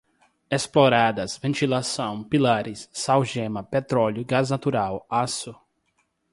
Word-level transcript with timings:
exploradas, 0.49 1.37
ventilação, 1.37 2.23
pilares, 2.23 2.89
sal-gema, 2.91 3.61
petróleo, 3.63 4.25
gás 4.25 4.49
natural, 4.49 5.05
aço 5.07 5.55